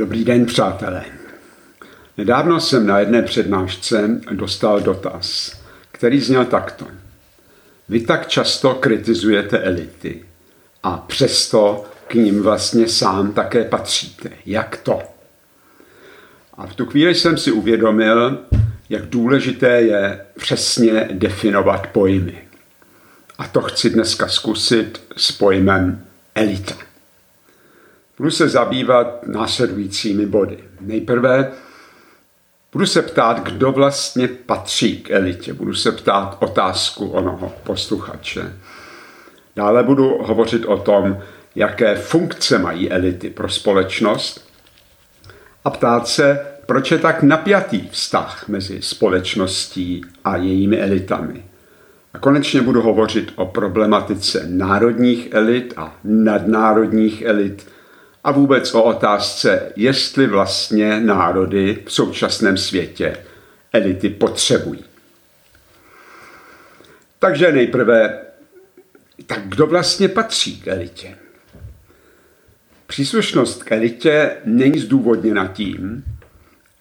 Dobrý 0.00 0.24
den, 0.24 0.46
přátelé. 0.46 1.04
Nedávno 2.18 2.60
jsem 2.60 2.86
na 2.86 2.98
jedné 2.98 3.22
přednášce 3.22 4.20
dostal 4.32 4.80
dotaz, 4.80 5.56
který 5.92 6.20
zněl 6.20 6.44
takto. 6.44 6.86
Vy 7.88 8.00
tak 8.00 8.28
často 8.28 8.74
kritizujete 8.74 9.58
elity 9.58 10.24
a 10.82 10.96
přesto 10.96 11.84
k 12.08 12.14
ním 12.14 12.42
vlastně 12.42 12.88
sám 12.88 13.32
také 13.32 13.64
patříte. 13.64 14.30
Jak 14.46 14.76
to? 14.76 15.02
A 16.54 16.66
v 16.66 16.74
tu 16.74 16.86
chvíli 16.86 17.14
jsem 17.14 17.36
si 17.36 17.52
uvědomil, 17.52 18.38
jak 18.88 19.06
důležité 19.06 19.82
je 19.82 20.26
přesně 20.38 21.08
definovat 21.12 21.86
pojmy. 21.86 22.48
A 23.38 23.48
to 23.48 23.60
chci 23.60 23.90
dneska 23.90 24.28
zkusit 24.28 25.02
s 25.16 25.32
pojmem 25.32 26.04
elita. 26.34 26.89
Budu 28.20 28.30
se 28.30 28.48
zabývat 28.48 29.26
následujícími 29.26 30.26
body. 30.26 30.58
Nejprve 30.80 31.50
budu 32.72 32.86
se 32.86 33.02
ptát, 33.02 33.40
kdo 33.40 33.72
vlastně 33.72 34.28
patří 34.28 34.98
k 34.98 35.10
elitě. 35.10 35.52
Budu 35.52 35.74
se 35.74 35.92
ptát 35.92 36.36
otázku 36.40 37.08
onoho 37.08 37.52
posluchače. 37.64 38.56
Dále 39.56 39.82
budu 39.82 40.18
hovořit 40.22 40.64
o 40.64 40.76
tom, 40.76 41.18
jaké 41.54 41.94
funkce 41.94 42.58
mají 42.58 42.90
elity 42.90 43.30
pro 43.30 43.48
společnost 43.48 44.48
a 45.64 45.70
ptát 45.70 46.08
se, 46.08 46.46
proč 46.66 46.90
je 46.90 46.98
tak 46.98 47.22
napjatý 47.22 47.88
vztah 47.88 48.48
mezi 48.48 48.82
společností 48.82 50.04
a 50.24 50.36
jejími 50.36 50.80
elitami. 50.80 51.44
A 52.14 52.18
konečně 52.18 52.62
budu 52.62 52.82
hovořit 52.82 53.32
o 53.36 53.46
problematice 53.46 54.46
národních 54.46 55.28
elit 55.32 55.74
a 55.76 55.96
nadnárodních 56.04 57.22
elit 57.22 57.66
a 58.24 58.32
vůbec 58.32 58.74
o 58.74 58.82
otázce, 58.82 59.72
jestli 59.76 60.26
vlastně 60.26 61.00
národy 61.00 61.82
v 61.86 61.92
současném 61.92 62.56
světě 62.56 63.16
elity 63.72 64.08
potřebují. 64.08 64.84
Takže 67.18 67.52
nejprve, 67.52 68.20
tak 69.26 69.48
kdo 69.48 69.66
vlastně 69.66 70.08
patří 70.08 70.60
k 70.60 70.68
elitě? 70.68 71.16
Příslušnost 72.86 73.62
k 73.62 73.72
elitě 73.72 74.36
není 74.44 74.78
zdůvodněna 74.78 75.46
tím, 75.46 76.04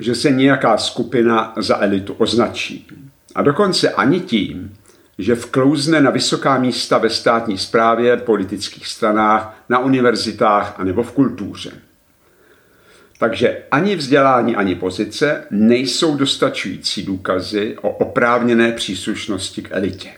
že 0.02 0.16
se 0.16 0.32
nějaká 0.32 0.78
skupina 0.78 1.54
za 1.58 1.84
elitu 1.84 2.14
označí. 2.14 2.88
A 3.36 3.42
dokonce 3.42 3.90
ani 3.90 4.20
tím, 4.20 4.78
že 5.20 5.36
vklouzne 5.36 6.02
na 6.02 6.12
vysoká 6.12 6.58
místa 6.58 6.98
ve 6.98 7.10
státní 7.10 7.58
správě, 7.58 8.18
politických 8.18 8.88
stranách, 8.88 9.64
na 9.70 9.80
univerzitách 9.80 10.76
a 10.78 10.84
nebo 10.84 11.04
v 11.04 11.12
kultuře. 11.12 11.72
Takže 13.18 13.64
ani 13.72 13.96
vzdělání, 13.96 14.56
ani 14.56 14.76
pozice 14.76 15.44
nejsou 15.52 16.18
dostačující 16.18 17.04
důkazy 17.04 17.78
o 17.82 17.90
oprávněné 17.90 18.72
příslušnosti 18.72 19.62
k 19.62 19.72
elitě. 19.72 20.10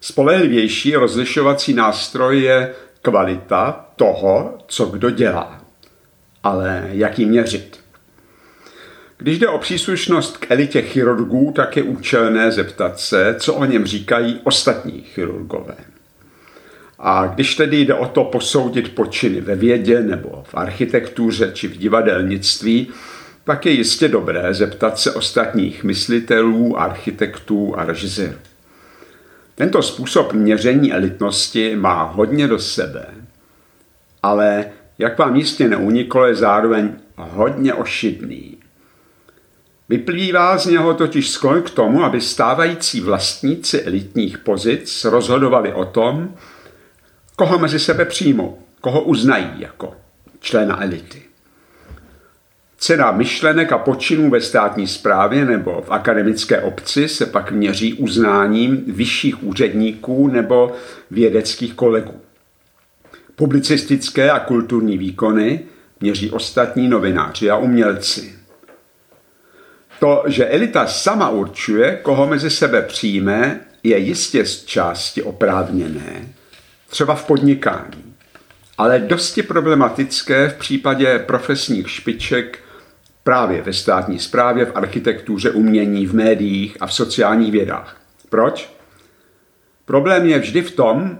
Spolehlivější 0.00 0.96
rozlišovací 0.96 1.74
nástroj 1.74 2.42
je 2.42 2.74
kvalita 3.02 3.88
toho, 3.96 4.58
co 4.66 4.86
kdo 4.86 5.10
dělá. 5.10 5.64
Ale 6.42 6.88
jak 6.92 7.18
ji 7.18 7.26
měřit? 7.26 7.77
Když 9.18 9.38
jde 9.38 9.48
o 9.48 9.58
příslušnost 9.58 10.36
k 10.36 10.50
elitě 10.50 10.82
chirurgů, 10.82 11.52
tak 11.56 11.76
je 11.76 11.82
účelné 11.82 12.52
zeptat 12.52 13.00
se, 13.00 13.36
co 13.38 13.54
o 13.54 13.64
něm 13.64 13.86
říkají 13.86 14.40
ostatní 14.44 15.00
chirurgové. 15.00 15.74
A 16.98 17.26
když 17.26 17.54
tedy 17.54 17.80
jde 17.80 17.94
o 17.94 18.06
to 18.06 18.24
posoudit 18.24 18.94
počiny 18.94 19.40
ve 19.40 19.54
vědě 19.54 20.00
nebo 20.00 20.44
v 20.46 20.54
architektuře 20.54 21.50
či 21.54 21.68
v 21.68 21.76
divadelnictví, 21.76 22.88
pak 23.44 23.66
je 23.66 23.72
jistě 23.72 24.08
dobré 24.08 24.54
zeptat 24.54 24.98
se 24.98 25.12
ostatních 25.12 25.84
myslitelů, 25.84 26.80
architektů 26.80 27.74
a 27.78 27.84
režisérů. 27.84 28.38
Tento 29.54 29.82
způsob 29.82 30.32
měření 30.32 30.92
elitnosti 30.92 31.76
má 31.76 32.02
hodně 32.02 32.48
do 32.48 32.58
sebe, 32.58 33.06
ale 34.22 34.64
jak 34.98 35.18
vám 35.18 35.36
jistě 35.36 35.68
neuniklo, 35.68 36.26
je 36.26 36.34
zároveň 36.34 36.92
hodně 37.16 37.74
ošidný. 37.74 38.57
Vyplývá 39.88 40.58
z 40.58 40.66
něho 40.66 40.94
totiž 40.94 41.30
sklon 41.30 41.62
k 41.62 41.70
tomu, 41.70 42.04
aby 42.04 42.20
stávající 42.20 43.00
vlastníci 43.00 43.82
elitních 43.82 44.38
pozic 44.38 45.04
rozhodovali 45.04 45.72
o 45.72 45.84
tom, 45.84 46.34
koho 47.36 47.58
mezi 47.58 47.78
sebe 47.78 48.04
přijmou, 48.04 48.58
koho 48.80 49.02
uznají 49.02 49.50
jako 49.58 49.96
člena 50.40 50.82
elity. 50.82 51.22
Cena 52.78 53.12
myšlenek 53.12 53.72
a 53.72 53.78
počinů 53.78 54.30
ve 54.30 54.40
státní 54.40 54.86
správě 54.86 55.44
nebo 55.44 55.82
v 55.86 55.90
akademické 55.90 56.60
obci 56.60 57.08
se 57.08 57.26
pak 57.26 57.52
měří 57.52 57.94
uznáním 57.94 58.84
vyšších 58.86 59.42
úředníků 59.42 60.28
nebo 60.28 60.72
vědeckých 61.10 61.74
kolegů. 61.74 62.20
Publicistické 63.36 64.30
a 64.30 64.38
kulturní 64.38 64.98
výkony 64.98 65.60
měří 66.00 66.30
ostatní 66.30 66.88
novináři 66.88 67.50
a 67.50 67.56
umělci. 67.56 68.37
To, 69.98 70.24
že 70.26 70.46
elita 70.46 70.86
sama 70.86 71.28
určuje, 71.30 71.98
koho 72.02 72.26
mezi 72.26 72.50
sebe 72.50 72.82
přijme, 72.82 73.60
je 73.82 73.98
jistě 73.98 74.44
z 74.46 74.64
části 74.64 75.22
oprávněné, 75.22 76.28
třeba 76.88 77.14
v 77.14 77.26
podnikání, 77.26 78.14
ale 78.78 78.98
dosti 78.98 79.42
problematické 79.42 80.48
v 80.48 80.54
případě 80.54 81.18
profesních 81.18 81.90
špiček 81.90 82.58
právě 83.24 83.62
ve 83.62 83.72
státní 83.72 84.18
správě, 84.18 84.64
v 84.64 84.76
architektuře, 84.76 85.50
umění, 85.50 86.06
v 86.06 86.14
médiích 86.14 86.76
a 86.80 86.86
v 86.86 86.94
sociálních 86.94 87.52
vědách. 87.52 87.96
Proč? 88.28 88.72
Problém 89.84 90.26
je 90.26 90.38
vždy 90.38 90.62
v 90.62 90.70
tom, 90.70 91.18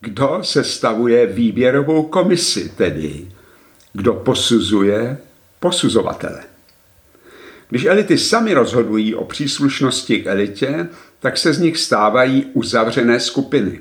kdo 0.00 0.38
sestavuje 0.42 1.26
výběrovou 1.26 2.02
komisi, 2.02 2.68
tedy 2.76 3.28
kdo 3.92 4.14
posuzuje 4.14 5.18
posuzovatele. 5.60 6.49
Když 7.70 7.84
elity 7.84 8.18
sami 8.18 8.54
rozhodují 8.54 9.14
o 9.14 9.24
příslušnosti 9.24 10.18
k 10.18 10.26
elitě, 10.26 10.88
tak 11.20 11.38
se 11.38 11.52
z 11.52 11.58
nich 11.58 11.78
stávají 11.78 12.44
uzavřené 12.52 13.20
skupiny. 13.20 13.80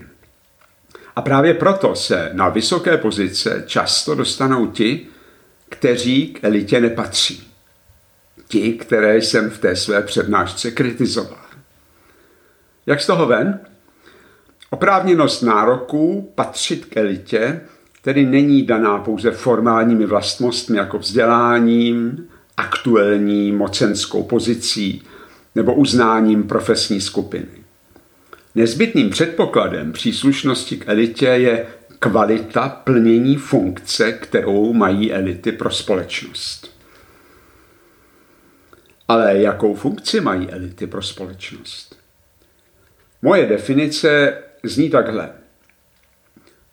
A 1.15 1.21
právě 1.21 1.53
proto 1.53 1.95
se 1.95 2.29
na 2.33 2.49
vysoké 2.49 2.97
pozice 2.97 3.63
často 3.67 4.15
dostanou 4.15 4.67
ti, 4.67 5.07
kteří 5.69 6.27
k 6.27 6.43
elitě 6.43 6.81
nepatří. 6.81 7.53
Ti, 8.47 8.73
které 8.73 9.17
jsem 9.17 9.49
v 9.49 9.57
té 9.57 9.75
své 9.75 10.01
přednášce 10.01 10.71
kritizoval. 10.71 11.45
Jak 12.85 13.01
z 13.01 13.07
toho 13.07 13.25
ven? 13.25 13.59
Oprávněnost 14.69 15.43
nároků 15.43 16.31
patřit 16.35 16.85
k 16.85 16.97
elitě 16.97 17.61
tedy 18.01 18.25
není 18.25 18.63
daná 18.63 18.97
pouze 18.97 19.31
formálními 19.31 20.05
vlastnostmi 20.05 20.77
jako 20.77 20.99
vzděláním, 20.99 22.27
aktuální 22.59 23.51
mocenskou 23.51 24.23
pozicí 24.23 25.03
nebo 25.55 25.73
uznáním 25.73 26.43
profesní 26.43 27.01
skupiny. 27.01 27.63
Nezbytným 28.55 29.09
předpokladem 29.09 29.91
příslušnosti 29.91 30.77
k 30.77 30.87
elitě 30.87 31.25
je 31.25 31.67
kvalita 31.99 32.69
plnění 32.69 33.35
funkce, 33.35 34.11
kterou 34.11 34.73
mají 34.73 35.13
elity 35.13 35.51
pro 35.51 35.71
společnost. 35.71 36.77
Ale 39.07 39.37
jakou 39.37 39.75
funkci 39.75 40.21
mají 40.21 40.49
elity 40.49 40.87
pro 40.87 41.01
společnost? 41.01 41.95
Moje 43.21 43.45
definice 43.45 44.37
zní 44.63 44.89
takhle. 44.89 45.29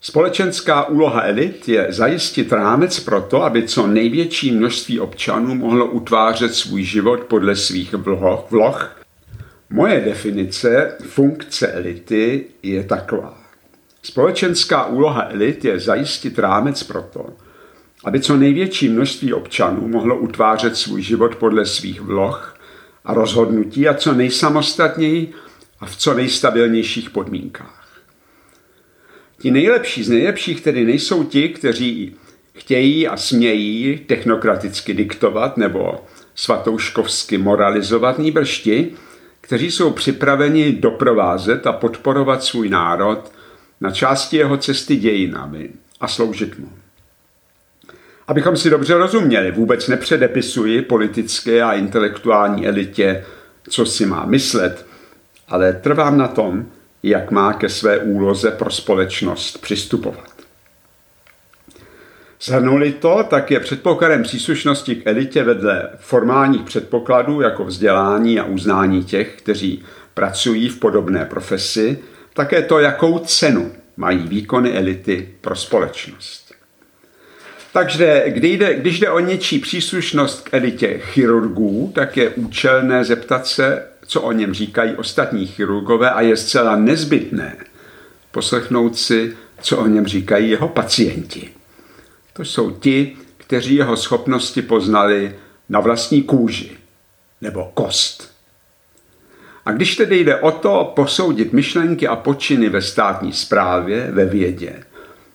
Společenská 0.07 0.85
úloha 0.85 1.23
elit 1.23 1.69
je 1.69 1.87
zajistit 1.91 2.53
rámec 2.53 3.01
pro 3.01 3.21
to, 3.21 3.43
aby 3.43 3.63
co 3.63 3.87
největší 3.87 4.53
množství 4.53 5.01
občanů 5.01 5.55
mohlo 5.55 5.87
utvářet 5.87 6.55
svůj 6.55 6.85
život 6.85 7.21
podle 7.21 7.57
svých 7.57 7.95
vloh. 8.51 8.97
Moje 9.71 10.01
definice 10.01 10.97
funkce 11.03 11.69
elity 11.69 12.45
je 12.63 12.85
taková. 12.85 13.39
Společenská 14.03 14.87
úloha 14.87 15.29
elit 15.31 15.65
je 15.65 15.81
zajistit 15.81 16.39
rámec 16.39 16.83
pro 16.83 17.03
to, 17.03 17.27
aby 18.05 18.21
co 18.21 18.37
největší 18.37 18.89
množství 18.89 19.33
občanů 19.33 19.89
mohlo 19.89 20.17
utvářet 20.17 20.77
svůj 20.77 21.03
život 21.03 21.37
podle 21.37 21.67
svých 21.67 22.01
vloh 22.01 22.59
a 23.05 23.15
rozhodnutí 23.15 23.89
a 23.89 23.95
co 23.95 24.13
nejsamostatněji 24.13 25.33
a 25.81 25.87
v 25.87 25.97
co 25.97 26.15
nejstabilnějších 26.15 27.11
podmínkách. 27.11 27.86
Ti 29.39 29.51
nejlepší 29.51 30.05
z 30.05 30.09
nejlepších 30.09 30.61
tedy 30.61 30.85
nejsou 30.85 31.25
ti, 31.25 31.49
kteří 31.49 32.17
chtějí 32.55 33.09
a 33.09 33.17
smějí 33.17 33.99
technokraticky 33.99 34.95
diktovat 34.95 35.57
nebo 35.57 36.05
svatouškovsky 36.35 37.39
moralizovat, 37.39 38.19
nýbrž 38.19 38.59
ti, 38.59 38.93
kteří 39.41 39.71
jsou 39.71 39.91
připraveni 39.91 40.73
doprovázet 40.73 41.67
a 41.67 41.73
podporovat 41.73 42.45
svůj 42.45 42.69
národ 42.69 43.33
na 43.81 43.91
části 43.91 44.37
jeho 44.37 44.57
cesty 44.57 44.97
dějinami 44.97 45.71
a 46.01 46.09
sloužit 46.09 46.59
mu. 46.59 46.69
Abychom 48.29 48.57
si 48.57 48.71
dobře 48.71 48.95
rozuměli, 48.95 49.51
vůbec 49.51 49.89
nepředepisuji 49.89 50.83
politické 50.83 51.63
a 51.63 51.73
intelektuální 51.73 52.67
elitě, 52.67 53.25
co 53.69 53.87
si 53.87 54.07
má 54.07 54.27
myslet, 54.27 54.87
ale 55.49 55.73
trvám 55.73 56.19
na 56.19 56.29
tom, 56.29 56.67
jak 57.09 57.31
má 57.31 57.53
ke 57.53 57.69
své 57.69 57.99
úloze 57.99 58.51
pro 58.51 58.71
společnost 58.71 59.59
přistupovat. 59.59 60.31
Zhrnuli 62.43 62.93
to, 62.93 63.25
tak 63.31 63.51
je 63.51 63.61
předpokladem 63.61 64.23
příslušnosti 64.23 64.97
k 64.97 65.07
elitě 65.07 65.43
vedle 65.43 65.89
formálních 65.97 66.63
předpokladů 66.63 67.41
jako 67.41 67.65
vzdělání 67.65 68.41
a 68.41 68.45
uznání 68.45 69.05
těch, 69.05 69.37
kteří 69.37 69.85
pracují 70.15 70.69
v 70.69 70.79
podobné 70.79 71.25
profesi, 71.25 71.99
také 72.35 72.63
to, 72.63 72.79
jakou 72.79 73.19
cenu 73.19 73.73
mají 73.97 74.19
výkony 74.19 74.73
elity 74.73 75.29
pro 75.41 75.57
společnost. 75.57 76.55
Takže 77.73 78.25
když 78.27 78.59
jde, 78.59 78.75
když 78.75 79.01
jde 79.01 79.11
o 79.11 79.21
něčí 79.21 79.59
příslušnost 79.59 80.49
k 80.49 80.55
elitě 80.55 80.99
chirurgů, 80.99 81.93
tak 81.95 82.17
je 82.17 82.29
účelné 82.31 83.05
zeptat 83.05 83.47
se, 83.47 83.87
co 84.07 84.23
o 84.23 84.33
něm 84.33 84.55
říkají 84.55 84.97
ostatní 84.97 85.47
chirurgové 85.47 86.11
a 86.11 86.21
je 86.21 86.37
zcela 86.37 86.77
nezbytné 86.77 87.57
poslechnout 88.37 88.99
si, 88.99 89.37
co 89.61 89.79
o 89.79 89.87
něm 89.87 90.07
říkají 90.07 90.51
jeho 90.51 90.69
pacienti. 90.69 91.51
To 92.33 92.45
jsou 92.45 92.71
ti, 92.71 93.17
kteří 93.37 93.75
jeho 93.75 93.97
schopnosti 93.97 94.63
poznali 94.63 95.37
na 95.69 95.81
vlastní 95.81 96.23
kůži 96.23 96.77
nebo 97.41 97.71
kost. 97.75 98.31
A 99.67 99.73
když 99.73 99.97
tedy 99.97 100.21
jde 100.21 100.37
o 100.37 100.51
to 100.51 100.93
posoudit 100.97 101.53
myšlenky 101.53 102.09
a 102.09 102.17
počiny 102.17 102.69
ve 102.69 102.83
státní 102.83 103.33
správě, 103.33 104.11
ve 104.11 104.25
vědě, 104.25 104.83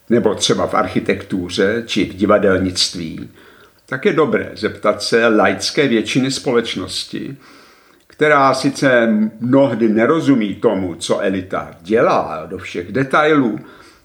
nebo 0.09 0.35
třeba 0.35 0.67
v 0.67 0.73
architektuře 0.73 1.83
či 1.85 2.05
v 2.05 2.15
divadelnictví, 2.15 3.29
tak 3.85 4.05
je 4.05 4.13
dobré 4.13 4.51
zeptat 4.55 5.03
se 5.03 5.27
laické 5.27 5.87
většiny 5.87 6.31
společnosti, 6.31 7.37
která 8.21 8.53
sice 8.53 9.07
mnohdy 9.39 9.89
nerozumí 9.89 10.55
tomu, 10.55 10.95
co 10.95 11.19
elita 11.19 11.71
dělá 11.81 12.45
do 12.49 12.57
všech 12.57 12.91
detailů, 12.91 13.59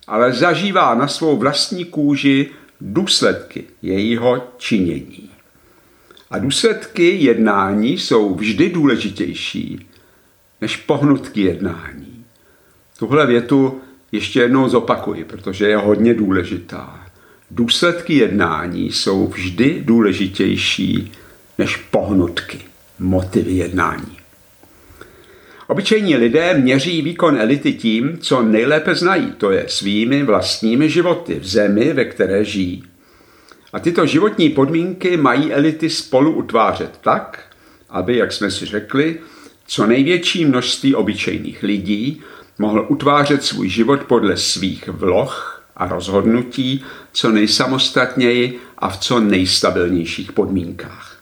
ale 0.06 0.32
zažívá 0.32 0.94
na 0.94 1.08
svou 1.08 1.36
vlastní 1.36 1.84
kůži 1.84 2.50
důsledky 2.80 3.64
jejího 3.82 4.44
činění. 4.56 5.30
A 6.30 6.38
důsledky 6.38 7.16
jednání 7.24 7.98
jsou 7.98 8.34
vždy 8.34 8.68
důležitější 8.68 9.86
než 10.60 10.76
pohnutky 10.76 11.40
jednání. 11.40 12.24
Tuhle 12.98 13.26
větu 13.26 13.80
ještě 14.12 14.40
jednou 14.40 14.68
zopakuji, 14.68 15.24
protože 15.24 15.68
je 15.68 15.76
hodně 15.76 16.14
důležitá. 16.14 17.06
Důsledky 17.50 18.14
jednání 18.14 18.92
jsou 18.92 19.26
vždy 19.26 19.82
důležitější 19.84 21.12
než 21.58 21.76
pohnutky, 21.76 22.58
motivy 22.98 23.52
jednání. 23.52 24.16
Obyčejní 25.66 26.16
lidé 26.16 26.54
měří 26.54 27.02
výkon 27.02 27.40
elity 27.40 27.72
tím, 27.72 28.18
co 28.18 28.42
nejlépe 28.42 28.94
znají, 28.94 29.32
to 29.38 29.50
je 29.50 29.64
svými 29.68 30.22
vlastními 30.22 30.90
životy 30.90 31.40
v 31.40 31.46
zemi, 31.46 31.92
ve 31.92 32.04
které 32.04 32.44
žijí. 32.44 32.84
A 33.72 33.80
tyto 33.80 34.06
životní 34.06 34.50
podmínky 34.50 35.16
mají 35.16 35.52
elity 35.52 35.90
spolu 35.90 36.32
utvářet 36.32 36.98
tak, 37.00 37.40
aby, 37.90 38.16
jak 38.16 38.32
jsme 38.32 38.50
si 38.50 38.66
řekli, 38.66 39.18
co 39.66 39.86
největší 39.86 40.44
množství 40.44 40.94
obyčejných 40.94 41.62
lidí 41.62 42.22
mohl 42.58 42.86
utvářet 42.88 43.44
svůj 43.44 43.68
život 43.68 44.04
podle 44.04 44.36
svých 44.36 44.88
vloh 44.88 45.64
a 45.76 45.88
rozhodnutí 45.88 46.84
co 47.12 47.30
nejsamostatněji 47.30 48.58
a 48.78 48.88
v 48.88 48.96
co 48.96 49.20
nejstabilnějších 49.20 50.32
podmínkách. 50.32 51.15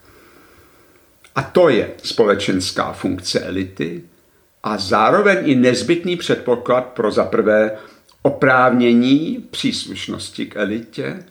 A 1.34 1.42
to 1.42 1.68
je 1.68 1.90
společenská 2.02 2.92
funkce 2.92 3.40
elity, 3.40 4.02
a 4.64 4.78
zároveň 4.78 5.38
i 5.44 5.54
nezbytný 5.54 6.16
předpoklad 6.16 6.84
pro 6.84 7.10
zaprvé 7.10 7.70
oprávnění 8.22 9.46
příslušnosti 9.50 10.46
k 10.46 10.56
elitě 10.56 11.24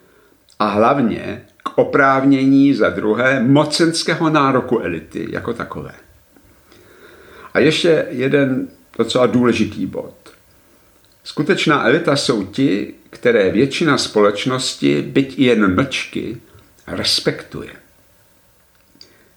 a 0.59 0.67
hlavně 0.67 1.45
k 1.63 1.77
oprávnění 1.77 2.73
za 2.73 2.89
druhé 2.89 3.43
mocenského 3.43 4.29
nároku 4.29 4.79
elity 4.79 5.27
jako 5.29 5.53
takové. 5.53 5.91
A 7.53 7.59
ještě 7.59 8.05
jeden 8.09 8.67
docela 8.97 9.25
důležitý 9.25 9.85
bod. 9.85 10.15
Skutečná 11.23 11.85
elita 11.85 12.15
jsou 12.15 12.45
ti, 12.45 12.93
které 13.09 13.51
většina 13.51 13.97
společnosti, 13.97 15.01
byť 15.01 15.39
i 15.39 15.43
jen 15.43 15.75
mlčky, 15.75 16.37
respektuje. 16.87 17.82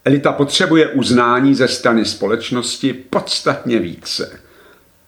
Elita 0.07 0.33
potřebuje 0.33 0.89
uznání 0.89 1.55
ze 1.55 1.69
strany 1.69 2.05
společnosti 2.05 2.93
podstatně 2.93 3.79
více, 3.79 4.41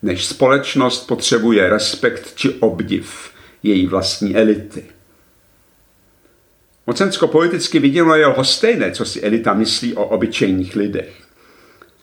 než 0.03 0.27
společnost 0.27 1.07
potřebuje 1.07 1.71
respekt 1.71 2.33
či 2.35 2.51
obdiv 2.51 3.31
její 3.63 3.87
vlastní 3.87 4.37
elity. 4.37 4.85
Mocensko-politicky 6.87 7.79
viděno 7.79 8.15
je 8.15 8.27
lhostejné, 8.27 8.91
co 8.91 9.05
si 9.05 9.21
elita 9.21 9.55
myslí 9.55 9.95
o 9.95 10.05
obyčejných 10.05 10.77
lidech. 10.77 11.13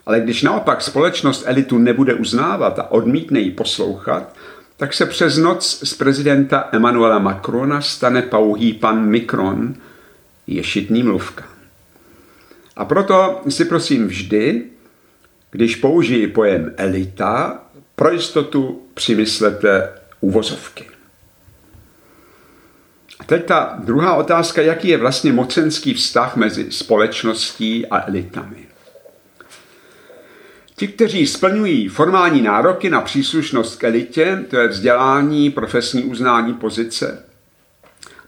Ale 0.06 0.20
když 0.20 0.44
naopak 0.44 0.82
společnost 0.82 1.44
elitu 1.46 1.78
nebude 1.78 2.14
uznávat 2.14 2.80
a 2.80 2.92
odmítne 2.92 3.40
ji 3.40 3.52
poslouchat, 3.52 4.36
tak 4.78 4.94
se 4.94 5.06
přes 5.06 5.38
noc 5.38 5.80
z 5.84 5.94
prezidenta 5.94 6.70
Emmanuela 6.72 7.20
Macrona 7.20 7.82
stane 7.82 8.22
pouhý 8.22 8.74
pan 8.74 9.06
Mikron, 9.06 9.76
ješitný 10.48 11.04
mluvka. 11.04 11.55
A 12.76 12.86
proto 12.86 13.42
si 13.50 13.66
prosím 13.66 14.08
vždy, 14.08 14.66
když 15.52 15.76
použijí 15.76 16.28
pojem 16.28 16.74
elita, 16.78 17.62
pro 17.96 18.12
jistotu 18.12 18.82
přimyslete 18.94 19.90
uvozovky. 20.20 20.86
A 23.20 23.24
teď 23.24 23.46
ta 23.46 23.80
druhá 23.84 24.16
otázka, 24.16 24.62
jaký 24.62 24.88
je 24.88 24.98
vlastně 24.98 25.34
mocenský 25.34 25.94
vztah 25.94 26.36
mezi 26.36 26.72
společností 26.72 27.88
a 27.88 28.08
elitami. 28.08 28.66
Ti, 30.76 30.88
kteří 30.88 31.28
splňují 31.28 31.88
formální 31.88 32.42
nároky 32.42 32.90
na 32.90 33.02
příslušnost 33.02 33.76
k 33.76 33.84
elitě, 33.84 34.46
to 34.50 34.58
je 34.58 34.68
vzdělání, 34.68 35.50
profesní 35.50 36.04
uznání 36.04 36.54
pozice, 36.54 37.26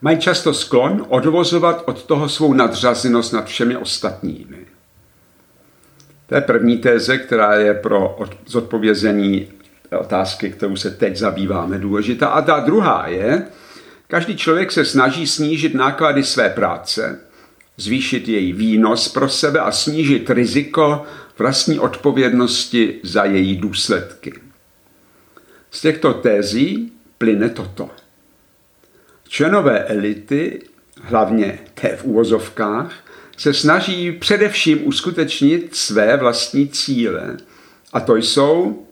mají 0.02 0.18
často 0.18 0.54
sklon 0.54 1.06
odvozovat 1.10 1.84
od 1.86 2.04
toho 2.04 2.30
svou 2.30 2.54
nadřazenost 2.54 3.34
nad 3.34 3.46
všemi 3.46 3.78
ostatními. 3.78 4.58
To 6.28 6.36
je 6.36 6.42
první 6.42 6.78
téze, 6.78 7.18
která 7.18 7.56
je 7.56 7.74
pro 7.74 8.20
zodpovězení 8.46 9.48
otázky, 10.00 10.50
kterou 10.50 10.76
se 10.76 10.92
teď 10.92 11.18
zabýváme, 11.18 11.78
důležitá. 11.78 12.28
A 12.28 12.42
ta 12.42 12.60
druhá 12.60 13.08
je, 13.08 13.48
každý 14.08 14.38
člověk 14.38 14.72
se 14.72 14.86
snaží 14.86 15.28
snížit 15.28 15.74
náklady 15.74 16.24
své 16.24 16.50
práce, 16.50 17.20
zvýšit 17.78 18.28
její 18.28 18.54
výnos 18.54 19.08
pro 19.08 19.30
sebe 19.30 19.60
a 19.60 19.72
snížit 19.72 20.30
riziko 20.30 21.04
vlastní 21.38 21.80
odpovědnosti 21.80 23.00
za 23.04 23.24
její 23.26 23.56
důsledky. 23.56 24.34
Z 25.72 25.82
těchto 25.82 26.14
tézí 26.14 26.92
plyne 27.18 27.50
toto. 27.50 27.90
Členové 29.28 29.84
elity, 29.84 30.62
hlavně 31.02 31.60
té 31.74 31.96
v 31.96 32.04
úvozovkách, 32.04 32.94
se 33.38 33.54
snaží 33.54 34.12
především 34.12 34.88
uskutečnit 34.88 35.76
své 35.76 36.18
vlastní 36.18 36.68
cíle. 36.68 37.38
A 37.94 38.00
to 38.00 38.16
jsou 38.16 38.86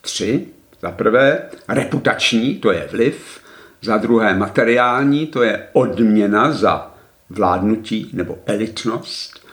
tři. 0.00 0.46
Za 0.82 0.90
prvé 0.90 1.42
reputační, 1.68 2.54
to 2.54 2.72
je 2.72 2.88
vliv. 2.90 3.40
Za 3.82 3.96
druhé 3.96 4.34
materiální, 4.34 5.26
to 5.26 5.42
je 5.42 5.68
odměna 5.72 6.52
za 6.52 6.94
vládnutí 7.30 8.10
nebo 8.12 8.38
elitnost. 8.46 9.46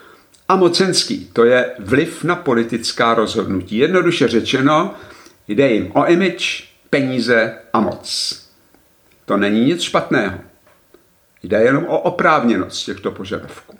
A 0.48 0.56
mocenský, 0.56 1.30
to 1.32 1.44
je 1.44 1.70
vliv 1.78 2.24
na 2.24 2.36
politická 2.36 3.14
rozhodnutí. 3.14 3.76
Jednoduše 3.76 4.28
řečeno, 4.28 4.94
jde 5.48 5.72
jim 5.72 5.90
o 5.94 6.06
image, 6.06 6.64
peníze 6.90 7.54
a 7.72 7.80
moc. 7.80 8.47
To 9.28 9.36
není 9.36 9.64
nic 9.64 9.82
špatného. 9.82 10.38
Jde 11.42 11.62
jenom 11.62 11.84
o 11.84 11.98
oprávněnost 11.98 12.86
těchto 12.86 13.10
požadavků. 13.10 13.78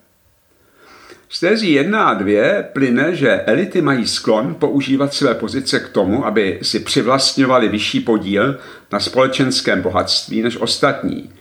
Z 1.29 1.41
tézí 1.41 1.73
1 1.73 2.05
a 2.05 2.15
2 2.15 2.63
plyne, 2.63 3.17
že 3.17 3.31
elity 3.31 3.83
mají 3.83 4.07
sklon 4.07 4.55
používat 4.55 5.15
své 5.15 5.35
pozice 5.35 5.81
k 5.81 5.89
tomu, 5.89 6.27
aby 6.27 6.59
si 6.63 6.81
přivlastňovali 6.81 7.69
vyšší 7.69 8.01
podíl 8.01 8.59
na 8.93 9.01
společenském 9.01 9.83
bohatství 9.83 10.43
než 10.43 10.57
ostatní, 10.57 11.33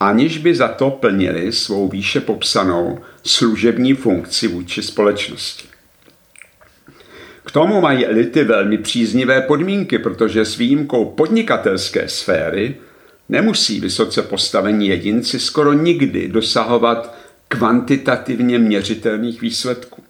aniž 0.00 0.38
by 0.38 0.54
za 0.54 0.68
to 0.68 0.90
plnili 0.90 1.52
svou 1.52 1.88
výše 1.88 2.20
popsanou 2.20 2.98
služební 3.24 3.94
funkci 3.94 4.48
vůči 4.48 4.82
společnosti. 4.82 5.68
K 7.44 7.50
tomu 7.50 7.80
mají 7.80 8.06
elity 8.06 8.44
velmi 8.44 8.78
příznivé 8.78 9.40
podmínky, 9.40 9.98
protože 9.98 10.44
s 10.44 10.56
výjimkou 10.56 11.04
podnikatelské 11.04 12.08
sféry 12.08 12.76
nemusí 13.28 13.80
vysoce 13.80 14.22
postavení 14.22 14.88
jedinci 14.88 15.40
skoro 15.40 15.72
nikdy 15.72 16.28
dosahovat 16.28 17.14
kvantitativně 17.48 18.58
měřitelných 18.58 19.40
výsledků. 19.40 20.02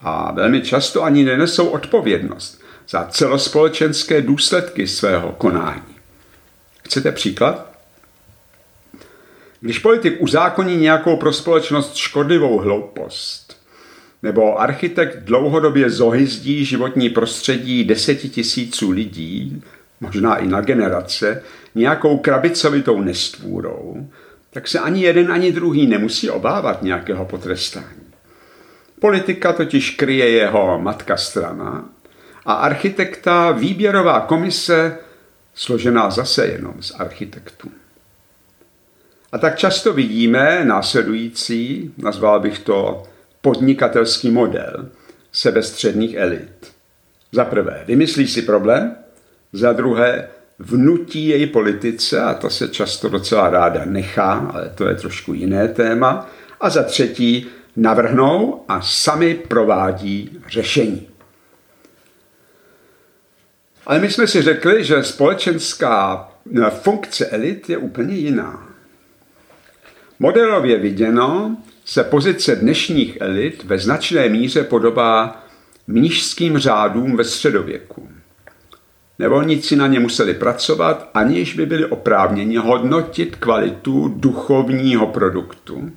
A 0.00 0.32
velmi 0.32 0.60
často 0.60 1.02
ani 1.02 1.24
nenesou 1.24 1.66
odpovědnost 1.66 2.62
za 2.88 3.04
celospolečenské 3.04 4.22
důsledky 4.22 4.86
svého 4.86 5.32
konání. 5.32 5.96
Chcete 6.84 7.12
příklad? 7.12 7.70
Když 9.60 9.78
politik 9.78 10.16
uzákoní 10.20 10.76
nějakou 10.76 11.16
pro 11.16 11.32
společnost 11.32 11.96
škodlivou 11.96 12.58
hloupost, 12.58 13.56
nebo 14.22 14.60
architekt 14.60 15.18
dlouhodobě 15.24 15.90
zohyzdí 15.90 16.64
životní 16.64 17.08
prostředí 17.08 17.84
deseti 17.84 18.28
tisíců 18.28 18.90
lidí, 18.90 19.62
možná 20.00 20.36
i 20.36 20.46
na 20.46 20.60
generace, 20.60 21.42
nějakou 21.74 22.18
krabicovitou 22.18 23.00
nestvůrou, 23.00 24.08
tak 24.50 24.68
se 24.68 24.78
ani 24.78 25.02
jeden, 25.02 25.32
ani 25.32 25.52
druhý 25.52 25.86
nemusí 25.86 26.30
obávat 26.30 26.82
nějakého 26.82 27.24
potrestání. 27.24 28.10
Politika 29.00 29.52
totiž 29.52 29.90
kryje 29.90 30.28
jeho 30.28 30.78
matka 30.78 31.16
strana 31.16 31.88
a 32.46 32.52
architekta 32.52 33.50
výběrová 33.50 34.20
komise 34.20 34.98
složená 35.54 36.10
zase 36.10 36.46
jenom 36.46 36.74
z 36.80 36.92
architektů. 36.98 37.70
A 39.32 39.38
tak 39.38 39.58
často 39.58 39.92
vidíme 39.92 40.64
následující, 40.64 41.94
nazval 41.98 42.40
bych 42.40 42.58
to 42.58 43.02
podnikatelský 43.40 44.30
model 44.30 44.88
sebestředních 45.32 46.14
elit. 46.14 46.72
Za 47.32 47.44
prvé, 47.44 47.84
vymyslí 47.86 48.28
si 48.28 48.42
problém, 48.42 48.96
za 49.52 49.72
druhé, 49.72 50.28
vnutí 50.58 51.28
její 51.28 51.46
politice, 51.46 52.20
a 52.20 52.34
to 52.34 52.50
se 52.50 52.68
často 52.68 53.08
docela 53.08 53.50
ráda 53.50 53.84
nechá, 53.84 54.50
ale 54.54 54.72
to 54.74 54.88
je 54.88 54.94
trošku 54.94 55.34
jiné 55.34 55.68
téma, 55.68 56.30
a 56.60 56.70
za 56.70 56.82
třetí, 56.82 57.46
navrhnou 57.76 58.64
a 58.68 58.80
sami 58.80 59.34
provádí 59.34 60.38
řešení. 60.48 61.08
Ale 63.86 63.98
my 63.98 64.10
jsme 64.10 64.26
si 64.26 64.42
řekli, 64.42 64.84
že 64.84 65.02
společenská 65.02 66.28
funkce 66.70 67.26
elit 67.26 67.70
je 67.70 67.78
úplně 67.78 68.14
jiná. 68.14 68.68
Modelově 70.18 70.78
viděno 70.78 71.56
se 71.84 72.04
pozice 72.04 72.56
dnešních 72.56 73.20
elit 73.20 73.64
ve 73.64 73.78
značné 73.78 74.28
míře 74.28 74.64
podobá 74.64 75.44
mnížským 75.86 76.58
řádům 76.58 77.16
ve 77.16 77.24
středověku. 77.24 78.08
Nevolníci 79.20 79.76
na 79.76 79.86
ně 79.86 80.00
museli 80.00 80.34
pracovat, 80.34 81.10
aniž 81.14 81.54
by 81.54 81.66
byli 81.66 81.84
oprávněni 81.84 82.56
hodnotit 82.56 83.36
kvalitu 83.36 84.08
duchovního 84.16 85.06
produktu, 85.06 85.92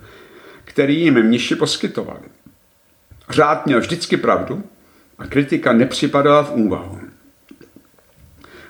který 0.63 1.01
jim 1.01 1.23
mniši 1.23 1.55
poskytovali. 1.55 2.19
Řád 3.29 3.65
měl 3.65 3.79
vždycky 3.79 4.17
pravdu 4.17 4.63
a 5.17 5.27
kritika 5.27 5.73
nepřipadala 5.73 6.43
v 6.43 6.55
úvahu. 6.55 6.99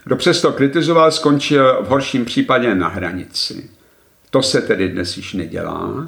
Kdo 0.03 0.15
přesto 0.15 0.51
kritizoval, 0.51 1.11
skončil 1.11 1.83
v 1.83 1.87
horším 1.87 2.25
případě 2.25 2.75
na 2.75 2.87
hranici. 2.87 3.69
To 4.29 4.41
se 4.41 4.61
tedy 4.61 4.89
dnes 4.89 5.17
již 5.17 5.33
nedělá, 5.33 6.07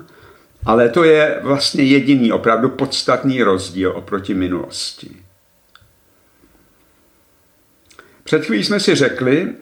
ale 0.65 0.89
to 0.89 1.03
je 1.03 1.39
vlastně 1.43 1.83
jediný 1.83 2.31
opravdu 2.31 2.69
podstatný 2.69 3.43
rozdíl 3.43 3.91
oproti 3.95 4.33
minulosti. 4.33 5.24
Před 8.25 8.45
chvílí 8.45 8.63
jsme 8.63 8.79
si 8.79 8.95
řekli, 8.95 9.53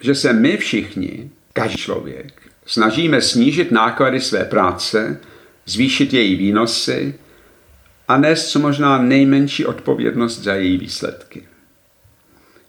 že 0.00 0.14
se 0.14 0.32
my 0.32 0.56
všichni, 0.56 1.30
každý 1.52 1.76
člověk, 1.76 2.42
snažíme 2.66 3.20
snížit 3.20 3.72
náklady 3.72 4.20
své 4.20 4.44
práce, 4.44 5.20
zvýšit 5.66 6.12
její 6.12 6.34
výnosy 6.34 7.14
a 8.08 8.16
nést 8.16 8.48
co 8.48 8.58
možná 8.58 9.02
nejmenší 9.02 9.66
odpovědnost 9.66 10.38
za 10.38 10.54
její 10.54 10.78
výsledky. 10.78 11.42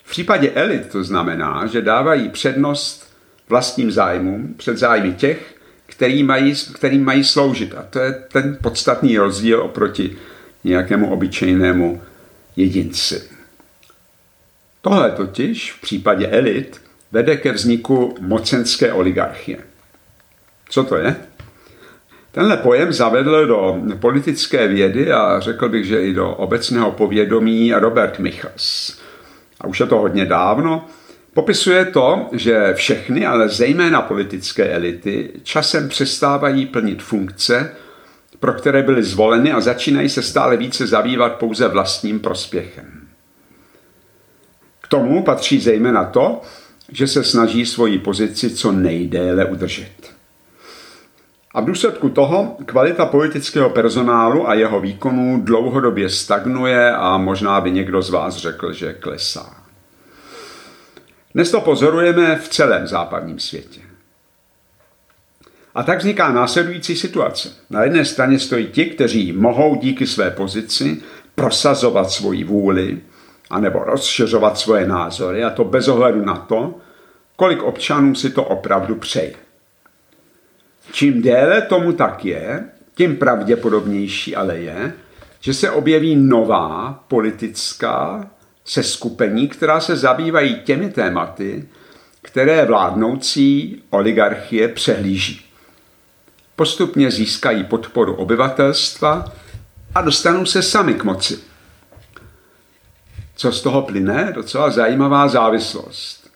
V 0.04 0.10
případě 0.10 0.52
elit 0.52 0.90
to 0.92 1.04
znamená, 1.04 1.68
že 1.68 1.82
dávají 1.82 2.30
přednost 2.30 3.14
vlastním 3.50 3.92
zájmům 3.92 4.54
před 4.58 4.78
zájmy 4.78 5.14
těch, 5.14 5.56
který 5.86 6.24
mají, 6.24 6.54
kterým 6.74 7.04
mají 7.04 7.24
sloužit. 7.24 7.74
A 7.76 7.84
to 7.84 8.00
je 8.00 8.14
ten 8.32 8.58
podstatný 8.62 9.18
rozdíl 9.18 9.62
oproti 9.62 10.18
nějakému 10.64 11.12
obyčejnému 11.12 12.02
jedinci. 12.56 13.39
Tohle 14.82 15.12
totiž 15.12 15.74
v 15.74 15.82
případě 15.82 16.28
elit 16.28 16.82
vede 17.12 17.38
ke 17.38 17.52
vzniku 17.52 18.16
mocenské 18.20 18.94
oligarchie. 18.94 19.58
Co 20.70 20.84
to 20.84 20.96
je? 20.96 21.16
Tenhle 22.32 22.58
pojem 22.58 22.94
zavedl 22.94 23.48
do 23.48 23.82
politické 24.00 24.68
vědy 24.68 25.12
a 25.12 25.40
řekl 25.40 25.70
bych, 25.70 25.86
že 25.86 26.06
i 26.06 26.14
do 26.14 26.30
obecného 26.30 26.92
povědomí 26.92 27.74
Robert 27.74 28.20
Michels. 28.20 29.00
A 29.62 29.68
už 29.68 29.80
je 29.80 29.86
to 29.86 29.98
hodně 29.98 30.26
dávno, 30.26 30.88
Popisuje 31.34 31.86
to, 31.86 32.30
že 32.32 32.74
všechny, 32.74 33.26
ale 33.26 33.50
zejména 33.50 34.02
politické 34.02 34.66
elity, 34.66 35.32
časem 35.44 35.90
přestávají 35.90 36.66
plnit 36.66 37.04
funkce, 37.04 37.76
pro 38.40 38.54
které 38.54 38.84
byly 38.84 39.04
zvoleny 39.04 39.52
a 39.52 39.62
začínají 39.62 40.10
se 40.10 40.22
stále 40.22 40.58
více 40.58 40.88
zabývat 40.88 41.36
pouze 41.36 41.68
vlastním 41.68 42.20
prospěchem. 42.20 42.99
Tomu 44.90 45.24
patří 45.24 45.60
zejména 45.60 46.04
to, 46.04 46.42
že 46.92 47.08
se 47.08 47.24
snaží 47.24 47.66
svoji 47.66 48.00
pozici 48.00 48.50
co 48.50 48.72
nejdéle 48.72 49.46
udržet. 49.46 50.14
A 51.54 51.62
v 51.62 51.66
důsledku 51.66 52.10
toho 52.10 52.58
kvalita 52.66 53.06
politického 53.06 53.70
personálu 53.70 54.50
a 54.50 54.54
jeho 54.54 54.80
výkonů 54.80 55.42
dlouhodobě 55.44 56.10
stagnuje 56.10 56.92
a 56.92 57.18
možná 57.18 57.62
by 57.62 57.72
někdo 57.72 58.02
z 58.02 58.10
vás 58.10 58.38
řekl, 58.38 58.74
že 58.74 58.94
klesá. 58.94 59.64
Dnes 61.34 61.52
to 61.52 61.62
pozorujeme 61.62 62.36
v 62.36 62.50
celém 62.50 62.88
západním 62.88 63.40
světě. 63.40 63.82
A 65.76 65.84
tak 65.84 66.00
vzniká 66.00 66.32
následující 66.32 66.96
situace. 66.96 67.50
Na 67.70 67.84
jedné 67.84 68.06
straně 68.06 68.40
stojí 68.40 68.68
ti, 68.68 68.86
kteří 68.86 69.32
mohou 69.32 69.76
díky 69.76 70.08
své 70.08 70.32
pozici 70.32 71.02
prosazovat 71.36 72.12
svoji 72.12 72.44
vůli 72.44 73.02
anebo 73.50 73.84
rozšiřovat 73.84 74.58
svoje 74.58 74.88
názory, 74.88 75.44
a 75.44 75.50
to 75.50 75.64
bez 75.64 75.88
ohledu 75.88 76.26
na 76.26 76.36
to, 76.36 76.76
kolik 77.36 77.64
občanů 77.64 78.16
si 78.16 78.30
to 78.30 78.44
opravdu 78.44 78.96
přeje. 78.96 79.34
Čím 80.92 81.22
déle 81.22 81.62
tomu 81.62 81.94
tak 81.94 82.26
je, 82.26 82.70
tím 82.96 83.18
pravděpodobnější 83.18 84.36
ale 84.36 84.58
je, 84.58 84.94
že 85.40 85.54
se 85.54 85.72
objeví 85.72 86.16
nová 86.16 87.04
politická 87.08 88.30
se 88.66 88.84
skupení, 88.84 89.48
která 89.48 89.80
se 89.80 89.96
zabývají 89.96 90.60
těmi 90.64 90.90
tématy, 90.90 91.68
které 92.22 92.66
vládnoucí 92.66 93.84
oligarchie 93.90 94.68
přehlíží. 94.68 95.46
Postupně 96.56 97.12
získají 97.12 97.64
podporu 97.64 98.16
obyvatelstva 98.16 99.26
a 99.96 100.02
dostanou 100.02 100.46
se 100.46 100.62
sami 100.62 100.94
k 100.94 101.04
moci. 101.04 101.49
Co 103.40 103.52
z 103.52 103.62
toho 103.62 103.82
plyne? 103.82 104.32
Docela 104.36 104.72
zajímavá 104.72 105.28
závislost. 105.28 106.30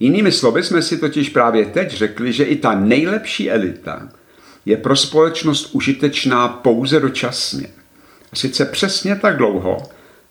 Jinými 0.00 0.32
slovy 0.32 0.62
jsme 0.62 0.82
si 0.82 0.98
totiž 0.98 1.28
právě 1.28 1.66
teď 1.66 1.90
řekli, 1.90 2.32
že 2.32 2.44
i 2.44 2.56
ta 2.56 2.74
nejlepší 2.74 3.50
elita 3.50 4.08
je 4.64 4.76
pro 4.76 4.96
společnost 4.96 5.70
užitečná 5.72 6.48
pouze 6.48 7.00
dočasně. 7.00 7.66
A 8.32 8.36
sice 8.36 8.64
přesně 8.64 9.16
tak 9.16 9.36
dlouho, 9.36 9.82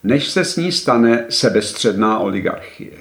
než 0.04 0.28
se 0.28 0.46
s 0.46 0.58
ní 0.58 0.72
stane 0.72 1.26
sebestředná 1.30 2.20
oligarchie. 2.20 2.98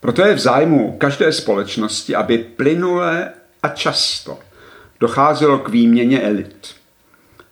Proto 0.00 0.22
je 0.22 0.34
v 0.34 0.38
zájmu 0.38 0.96
každé 0.98 1.32
společnosti, 1.32 2.14
aby 2.14 2.38
plynule 2.38 3.32
a 3.62 3.68
často 3.68 4.38
docházelo 5.00 5.58
k 5.58 5.68
výměně 5.68 6.20
elit. 6.20 6.77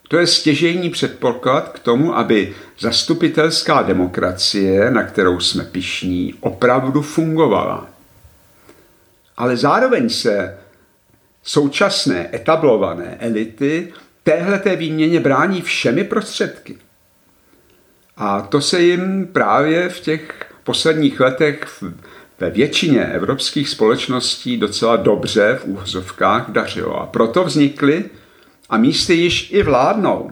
To 0.08 0.16
je 0.16 0.26
stěžejní 0.26 0.90
předpoklad 0.90 1.68
k 1.68 1.78
tomu, 1.78 2.16
aby 2.16 2.54
zastupitelská 2.78 3.82
demokracie, 3.82 4.90
na 4.90 5.02
kterou 5.02 5.40
jsme 5.40 5.64
pišní, 5.64 6.34
opravdu 6.40 7.02
fungovala. 7.02 7.86
Ale 9.36 9.56
zároveň 9.56 10.08
se 10.08 10.58
současné 11.42 12.34
etablované 12.34 13.16
elity 13.20 13.92
téhleté 14.22 14.76
výměně 14.76 15.20
brání 15.20 15.62
všemi 15.62 16.04
prostředky. 16.04 16.76
A 18.16 18.40
to 18.40 18.60
se 18.60 18.82
jim 18.82 19.26
právě 19.32 19.88
v 19.88 20.00
těch 20.00 20.52
posledních 20.64 21.20
letech 21.20 21.82
ve 22.40 22.50
většině 22.50 23.04
evropských 23.04 23.68
společností 23.68 24.56
docela 24.56 24.96
dobře 24.96 25.58
v 25.62 25.64
úhozovkách 25.64 26.50
dařilo. 26.50 27.00
A 27.00 27.06
proto 27.06 27.44
vznikly 27.44 28.04
a 28.68 28.76
místy 28.76 29.14
již 29.14 29.52
i 29.52 29.62
vládnou 29.62 30.30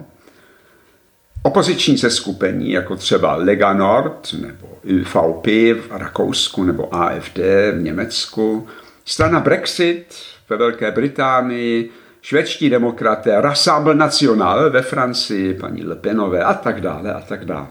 opoziční 1.43 1.99
seskupení, 1.99 2.71
jako 2.71 2.97
třeba 2.97 3.37
Lega 3.37 3.73
Nord 3.73 4.35
nebo 4.41 4.79
ÖVP 4.85 5.47
v 5.47 5.89
Rakousku 5.91 6.65
nebo 6.65 6.95
AFD 6.95 7.39
v 7.73 7.79
Německu, 7.83 8.69
Strana 9.05 9.41
Brexit 9.41 10.15
ve 10.49 10.57
Velké 10.57 10.91
Británii, 10.91 11.91
švédští 12.23 12.71
demokraté, 12.71 13.41
Rassemble 13.41 13.95
National 13.95 14.71
ve 14.71 14.83
Francii, 14.83 15.55
paní 15.55 15.85
Le 15.85 15.97
Penové 15.97 16.45
a 16.45 16.55
tak 16.55 16.81
dále 16.81 17.15
a 17.15 17.21
tak 17.21 17.45
dále. 17.45 17.69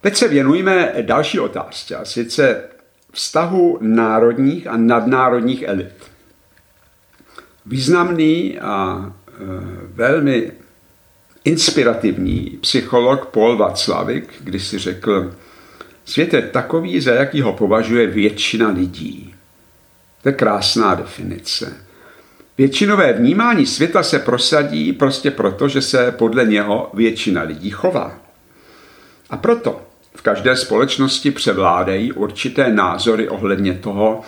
Teď 0.00 0.16
se 0.16 0.28
věnujeme 0.28 0.92
další 1.02 1.40
otázce, 1.40 1.96
a 1.96 2.04
sice 2.04 2.62
vztahu 3.12 3.78
národních 3.80 4.66
a 4.66 4.76
nadnárodních 4.76 5.62
elit. 5.62 6.09
Významný 7.70 8.58
a 8.58 9.04
e, 9.06 9.32
velmi 9.94 10.52
inspirativní 11.44 12.58
psycholog 12.60 13.26
Paul 13.26 13.56
Václavik, 13.56 14.34
když 14.40 14.66
si 14.66 14.78
řekl, 14.78 15.34
svět 16.04 16.34
je 16.34 16.42
takový, 16.42 17.00
za 17.00 17.14
jaký 17.14 17.40
ho 17.40 17.52
považuje 17.52 18.06
většina 18.06 18.68
lidí. 18.68 19.34
To 20.22 20.28
je 20.28 20.32
krásná 20.32 20.94
definice. 20.94 21.76
Většinové 22.58 23.12
vnímání 23.12 23.66
světa 23.66 24.02
se 24.02 24.18
prosadí 24.18 24.92
prostě 24.92 25.30
proto, 25.30 25.68
že 25.68 25.82
se 25.82 26.12
podle 26.12 26.44
něho 26.44 26.90
většina 26.94 27.42
lidí 27.42 27.70
chová. 27.70 28.18
A 29.30 29.36
proto 29.36 29.80
v 30.14 30.22
každé 30.22 30.56
společnosti 30.56 31.30
převládají 31.30 32.12
určité 32.12 32.72
názory 32.72 33.28
ohledně 33.28 33.74
toho, 33.74 34.22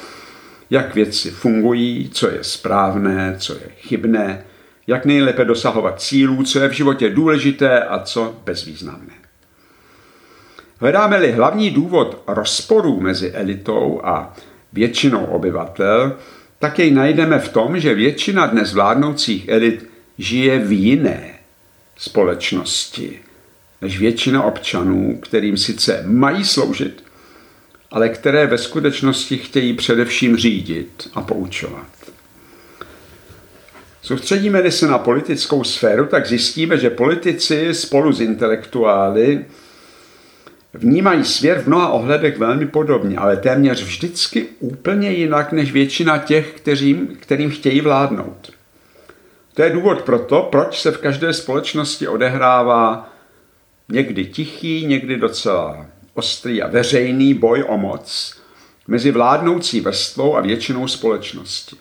jak 0.72 0.94
věci 0.94 1.30
fungují, 1.30 2.10
co 2.12 2.30
je 2.30 2.38
správné, 2.44 3.36
co 3.38 3.52
je 3.52 3.68
chybné, 3.78 4.44
jak 4.86 5.04
nejlépe 5.04 5.44
dosahovat 5.44 6.00
cílů, 6.00 6.42
co 6.42 6.60
je 6.60 6.68
v 6.68 6.72
životě 6.72 7.10
důležité 7.10 7.82
a 7.82 7.98
co 7.98 8.34
bezvýznamné. 8.44 9.14
Hledáme-li 10.78 11.32
hlavní 11.32 11.70
důvod 11.70 12.22
rozporů 12.26 13.00
mezi 13.00 13.30
elitou 13.30 14.00
a 14.04 14.34
většinou 14.72 15.24
obyvatel, 15.24 16.16
tak 16.58 16.78
jej 16.78 16.90
najdeme 16.90 17.38
v 17.38 17.48
tom, 17.48 17.80
že 17.80 17.94
většina 17.94 18.46
dnes 18.46 18.72
vládnoucích 18.72 19.48
elit 19.48 19.90
žije 20.18 20.58
v 20.58 20.72
jiné 20.72 21.34
společnosti 21.96 23.20
než 23.82 23.98
většina 23.98 24.42
občanů, 24.42 25.18
kterým 25.22 25.56
sice 25.56 26.02
mají 26.06 26.44
sloužit, 26.44 27.04
ale 27.92 28.08
které 28.08 28.46
ve 28.46 28.58
skutečnosti 28.58 29.38
chtějí 29.38 29.72
především 29.72 30.36
řídit 30.36 31.10
a 31.14 31.22
poučovat. 31.22 31.86
Soustředíme-li 34.02 34.72
se 34.72 34.86
na 34.86 34.98
politickou 34.98 35.64
sféru, 35.64 36.06
tak 36.06 36.26
zjistíme, 36.26 36.78
že 36.78 36.90
politici 36.90 37.74
spolu 37.74 38.12
s 38.12 38.20
intelektuály 38.20 39.44
vnímají 40.74 41.24
svět 41.24 41.62
v 41.62 41.66
mnoha 41.66 41.88
ohledech 41.88 42.38
velmi 42.38 42.66
podobně, 42.66 43.16
ale 43.16 43.36
téměř 43.36 43.82
vždycky 43.82 44.46
úplně 44.60 45.10
jinak 45.10 45.52
než 45.52 45.72
většina 45.72 46.18
těch, 46.18 46.52
kterým, 46.52 47.16
kterým 47.20 47.50
chtějí 47.50 47.80
vládnout. 47.80 48.52
To 49.54 49.62
je 49.62 49.70
důvod 49.70 50.02
pro 50.02 50.18
to, 50.18 50.48
proč 50.52 50.80
se 50.80 50.90
v 50.90 50.98
každé 50.98 51.32
společnosti 51.32 52.08
odehrává 52.08 53.12
někdy 53.88 54.24
tichý, 54.24 54.86
někdy 54.86 55.16
docela 55.16 55.86
ostrý 56.14 56.62
a 56.62 56.68
veřejný 56.68 57.34
boj 57.34 57.64
o 57.68 57.78
moc 57.78 58.36
mezi 58.88 59.10
vládnoucí 59.10 59.80
vrstvou 59.80 60.36
a 60.36 60.40
většinou 60.40 60.88
společnosti. 60.88 61.76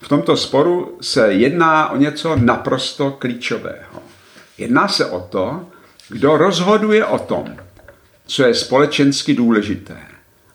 V 0.00 0.08
tomto 0.08 0.36
sporu 0.36 0.98
se 1.00 1.32
jedná 1.32 1.90
o 1.90 1.96
něco 1.96 2.36
naprosto 2.36 3.10
klíčového. 3.10 4.02
Jedná 4.58 4.88
se 4.88 5.06
o 5.06 5.20
to, 5.20 5.66
kdo 6.08 6.36
rozhoduje 6.36 7.04
o 7.04 7.18
tom, 7.18 7.56
co 8.26 8.44
je 8.44 8.54
společensky 8.54 9.34
důležité 9.34 9.98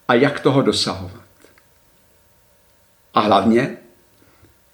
a 0.07 0.13
jak 0.13 0.39
toho 0.39 0.61
dosahovat. 0.61 1.23
A 3.13 3.19
hlavně, 3.19 3.77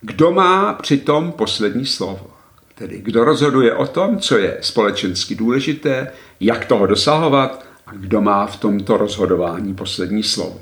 kdo 0.02 0.32
má 0.32 0.74
přitom 0.74 1.32
poslední 1.32 1.86
slovo. 1.86 2.32
Tedy 2.76 3.02
kdo 3.02 3.24
rozhoduje 3.24 3.74
o 3.74 3.88
tom, 3.88 4.20
co 4.20 4.38
je 4.38 4.58
společensky 4.62 5.36
důležité, 5.36 6.12
jak 6.40 6.66
toho 6.66 6.88
dosahovat 6.88 7.69
a 7.90 7.92
kdo 7.96 8.22
má 8.22 8.48
v 8.48 8.58
tomto 8.58 8.98
rozhodování 8.98 9.74
poslední 9.74 10.24
slovo. 10.24 10.62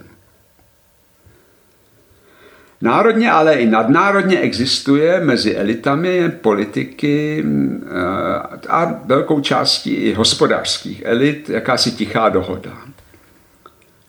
Národně, 2.81 3.31
ale 3.31 3.55
i 3.55 3.65
nadnárodně 3.67 4.39
existuje 4.39 5.19
mezi 5.19 5.55
elitami 5.55 6.29
politiky 6.29 7.43
eh, 7.43 8.67
a 8.69 9.01
velkou 9.05 9.39
částí 9.39 9.93
i 9.93 10.13
hospodářských 10.13 11.01
elit 11.05 11.49
jakási 11.49 11.91
tichá 11.91 12.29
dohoda. 12.29 12.77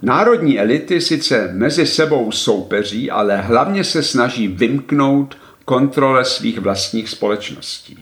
Národní 0.02 0.61
elity 0.61 1.00
sice 1.00 1.50
mezi 1.52 1.87
sebou 1.87 2.33
soupeří, 2.33 3.11
ale 3.11 3.37
hlavně 3.37 3.85
se 3.85 4.02
snaží 4.02 4.48
vymknout 4.48 5.38
kontrole 5.64 6.24
svých 6.24 6.59
vlastních 6.59 7.09
společností. 7.09 7.98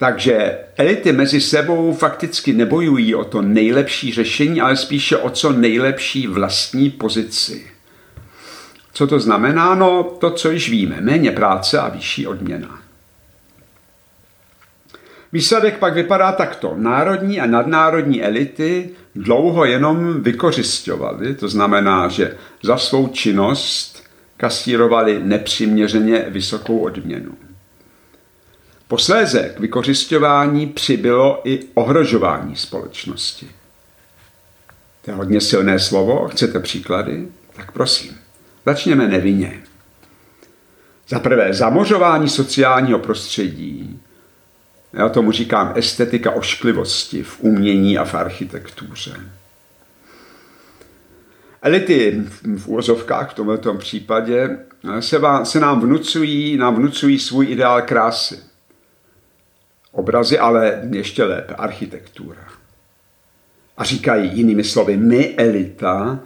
Takže 0.00 0.58
elity 0.76 1.12
mezi 1.12 1.40
sebou 1.40 1.94
fakticky 1.94 2.52
nebojují 2.52 3.14
o 3.14 3.24
to 3.24 3.42
nejlepší 3.42 4.12
řešení, 4.12 4.60
ale 4.60 4.76
spíše 4.76 5.16
o 5.16 5.30
co 5.30 5.52
nejlepší 5.52 6.26
vlastní 6.26 6.90
pozici. 6.90 7.70
Co 8.92 9.06
to 9.06 9.20
znamená? 9.20 9.74
No 9.74 10.02
to, 10.02 10.30
co 10.30 10.50
již 10.50 10.70
víme, 10.70 10.96
méně 11.00 11.32
práce 11.32 11.78
a 11.78 11.88
vyšší 11.88 12.26
odměna. 12.26 12.78
Výsledek 15.32 15.78
pak 15.78 15.94
vypadá 15.94 16.32
takto. 16.32 16.74
Národní 16.76 17.40
a 17.40 17.46
nadnárodní 17.46 18.22
elity 18.22 18.90
dlouho 19.14 19.64
jenom 19.64 20.22
vykořišťovaly, 20.22 21.34
to 21.34 21.48
znamená, 21.48 22.08
že 22.08 22.36
za 22.62 22.76
svou 22.76 23.08
činnost 23.08 24.02
kasírovali 24.36 25.20
nepřiměřeně 25.22 26.24
vysokou 26.28 26.78
odměnu. 26.78 27.49
Posléze 28.90 29.52
k 29.56 29.60
vykořišťování 29.60 30.66
přibylo 30.66 31.40
i 31.44 31.60
ohrožování 31.74 32.56
společnosti. 32.56 33.50
To 35.04 35.10
je 35.10 35.14
hodně 35.14 35.40
silné 35.40 35.78
slovo, 35.78 36.28
chcete 36.28 36.60
příklady? 36.60 37.28
Tak 37.56 37.72
prosím. 37.72 38.18
Začněme 38.66 39.08
nevinně. 39.08 39.62
Za 41.08 41.18
prvé, 41.18 41.54
zamořování 41.54 42.28
sociálního 42.28 42.98
prostředí. 42.98 44.00
Já 44.92 45.08
tomu 45.08 45.32
říkám 45.32 45.72
estetika 45.76 46.30
ošklivosti 46.30 47.22
v 47.22 47.40
umění 47.40 47.98
a 47.98 48.04
v 48.04 48.14
architektuře. 48.14 49.30
Elity 51.62 52.22
v 52.56 52.66
úvozovkách 52.66 53.30
v 53.30 53.34
tomto 53.34 53.74
případě 53.74 54.58
se, 55.00 55.18
vám, 55.18 55.46
se 55.46 55.60
nám, 55.60 55.80
vnucují, 55.80 56.56
nám 56.56 56.76
vnucují 56.76 57.18
svůj 57.18 57.46
ideál 57.50 57.82
krásy. 57.82 58.49
Obrazy, 59.92 60.38
ale 60.38 60.82
ještě 60.90 61.24
lépe 61.24 61.54
architektura. 61.54 62.44
A 63.76 63.84
říkají 63.84 64.30
jinými 64.34 64.64
slovy, 64.64 64.96
my 64.96 65.34
elita 65.36 66.20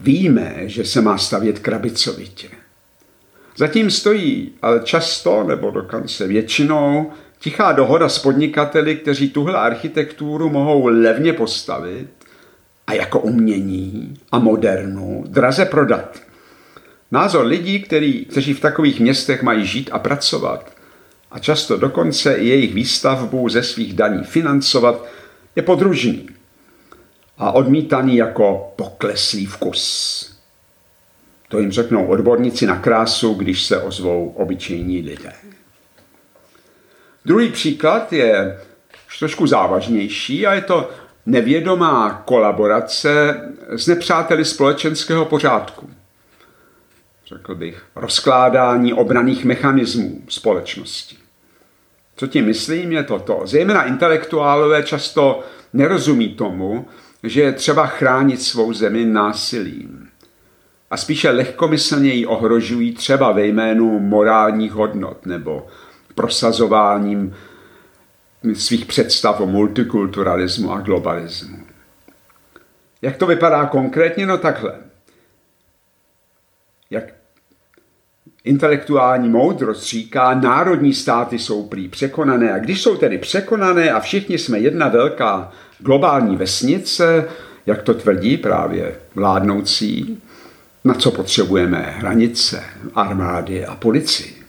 Víme, 0.00 0.54
že 0.64 0.84
se 0.84 1.00
má 1.00 1.18
stavět 1.18 1.58
krabicovitě. 1.58 2.48
Zatím 3.56 3.90
stojí 3.90 4.52
ale 4.62 4.80
často, 4.84 5.44
nebo 5.44 5.70
dokonce 5.70 6.26
většinou, 6.26 7.12
tichá 7.38 7.72
dohoda 7.72 8.08
s 8.08 8.18
podnikateli, 8.18 8.96
kteří 8.96 9.30
tuhle 9.30 9.58
architekturu 9.58 10.50
mohou 10.50 10.86
levně 10.86 11.32
postavit 11.32 12.08
a 12.86 12.92
jako 12.92 13.20
umění 13.20 14.14
a 14.32 14.38
modernu 14.38 15.24
draze 15.28 15.64
prodat. 15.64 16.20
Názor 17.10 17.46
lidí, 17.46 17.80
který, 17.80 18.24
kteří 18.24 18.54
v 18.54 18.60
takových 18.60 19.00
městech 19.00 19.42
mají 19.42 19.66
žít 19.66 19.90
a 19.92 19.98
pracovat 19.98 20.75
a 21.30 21.38
často 21.38 21.76
dokonce 21.76 22.34
i 22.34 22.48
jejich 22.48 22.74
výstavbu 22.74 23.48
ze 23.48 23.62
svých 23.62 23.92
daní 23.92 24.24
financovat, 24.24 25.04
je 25.56 25.62
podružný 25.62 26.28
a 27.38 27.52
odmítaný 27.52 28.16
jako 28.16 28.72
pokleslý 28.76 29.46
vkus. 29.46 30.36
To 31.48 31.58
jim 31.58 31.72
řeknou 31.72 32.06
odborníci 32.06 32.66
na 32.66 32.78
krásu, 32.78 33.34
když 33.34 33.64
se 33.64 33.82
ozvou 33.82 34.28
obyčejní 34.28 35.02
lidé. 35.02 35.32
Druhý 37.24 37.48
příklad 37.48 38.12
je 38.12 38.60
trošku 39.18 39.46
závažnější 39.46 40.46
a 40.46 40.54
je 40.54 40.60
to 40.60 40.90
nevědomá 41.26 42.22
kolaborace 42.24 43.40
s 43.68 43.86
nepřáteli 43.86 44.44
společenského 44.44 45.24
pořádku. 45.24 45.90
Řekl 47.26 47.54
bych, 47.54 47.82
rozkládání 47.96 48.92
obraných 48.92 49.44
mechanismů 49.44 50.22
společnosti. 50.28 51.16
Co 52.16 52.26
tím 52.26 52.44
myslím 52.44 52.92
je 52.92 53.02
toto. 53.02 53.42
Zejména 53.44 53.84
intelektuálové 53.84 54.82
často 54.82 55.44
nerozumí 55.72 56.28
tomu, 56.28 56.88
že 57.22 57.42
je 57.42 57.52
třeba 57.52 57.86
chránit 57.86 58.42
svou 58.42 58.72
zemi 58.72 59.04
násilím. 59.04 60.08
A 60.90 60.96
spíše 60.96 61.30
lehkomyslně 61.30 62.12
ji 62.12 62.26
ohrožují 62.26 62.94
třeba 62.94 63.32
ve 63.32 63.46
jménu 63.46 63.98
morálních 63.98 64.72
hodnot 64.72 65.26
nebo 65.26 65.66
prosazováním 66.14 67.36
svých 68.54 68.86
představ 68.86 69.40
o 69.40 69.46
multikulturalismu 69.46 70.72
a 70.72 70.80
globalismu. 70.80 71.58
Jak 73.02 73.16
to 73.16 73.26
vypadá 73.26 73.66
konkrétně? 73.66 74.26
No 74.26 74.38
takhle. 74.38 74.74
Jak 76.90 77.15
intelektuální 78.46 79.28
moudrost 79.28 79.84
říká, 79.84 80.34
národní 80.34 80.94
státy 80.94 81.38
jsou 81.38 81.62
prý 81.62 81.88
překonané. 81.88 82.52
A 82.52 82.58
když 82.58 82.82
jsou 82.82 82.96
tedy 82.96 83.18
překonané 83.18 83.90
a 83.90 84.00
všichni 84.00 84.38
jsme 84.38 84.58
jedna 84.58 84.88
velká 84.88 85.52
globální 85.78 86.36
vesnice, 86.36 87.28
jak 87.66 87.82
to 87.82 87.94
tvrdí 87.94 88.36
právě 88.36 88.94
vládnoucí, 89.14 90.22
na 90.84 90.94
co 90.94 91.10
potřebujeme 91.10 91.94
hranice, 91.98 92.64
armády 92.94 93.66
a 93.66 93.74
policii. 93.74 94.42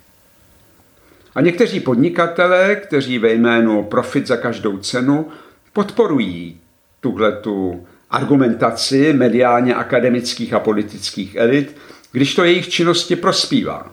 A 1.36 1.41
někteří 1.41 1.79
podnikatelé, 1.79 2.75
kteří 2.75 3.19
ve 3.19 3.33
jménu 3.33 3.83
profit 3.83 4.27
za 4.27 4.38
každou 4.38 4.77
cenu 4.77 5.27
podporují 5.73 6.60
tuhletu 7.01 7.88
argumentaci 8.10 9.13
mediálně 9.13 9.75
akademických 9.75 10.53
a 10.53 10.60
politických 10.60 11.36
elit, 11.36 11.77
když 12.17 12.36
to 12.36 12.43
jejich 12.43 12.69
činnosti 12.69 13.15
prospívá. 13.15 13.91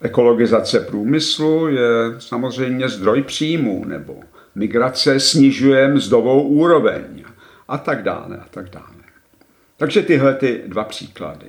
Ekologizace 0.00 0.80
průmyslu 0.80 1.68
je 1.68 1.88
samozřejmě 2.18 2.88
zdroj 2.88 3.22
příjmů, 3.22 3.84
nebo 3.84 4.20
migrace 4.54 5.20
snižuje 5.20 5.88
mzdovou 5.88 6.42
úroveň 6.42 7.24
a 7.68 7.78
tak 7.78 8.02
dále 8.02 8.36
a 8.36 8.46
tak 8.50 8.70
dále. 8.70 8.86
Takže 9.76 10.02
tyhle 10.02 10.34
ty 10.34 10.62
dva 10.66 10.84
příklady. 10.84 11.46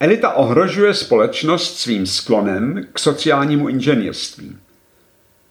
Elita 0.00 0.32
ohrožuje 0.32 0.94
společnost 0.94 1.78
svým 1.78 2.06
sklonem 2.06 2.86
k 2.92 2.98
sociálnímu 2.98 3.68
inženýrství. 3.68 4.56